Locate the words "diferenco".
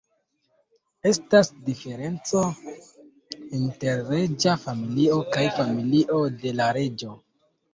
1.67-2.41